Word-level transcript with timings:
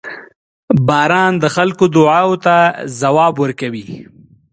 •باران 0.87 1.33
د 1.39 1.45
خلکو 1.55 1.85
دعاوو 1.95 2.41
ته 2.45 2.55
ځواب 2.99 3.33
ورکوي. 3.43 3.85